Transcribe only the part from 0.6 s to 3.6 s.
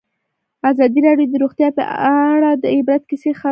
ازادي راډیو د روغتیا په اړه د عبرت کیسې خبر کړي.